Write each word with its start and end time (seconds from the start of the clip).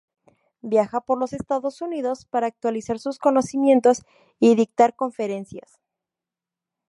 Viaja 0.63 1.01
por 1.01 1.19
los 1.19 1.31
Estados 1.31 1.79
Unidos 1.79 2.25
para 2.25 2.47
actualizar 2.47 2.97
sus 2.97 3.19
conocimientos 3.19 4.01
y 4.39 4.55
dictar 4.55 4.95
conferencias. 4.95 5.73